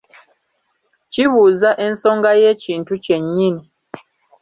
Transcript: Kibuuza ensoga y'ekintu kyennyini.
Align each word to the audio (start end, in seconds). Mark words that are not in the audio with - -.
Kibuuza 1.11 1.69
ensoga 1.85 2.31
y'ekintu 2.41 2.93
kyennyini. 3.03 3.63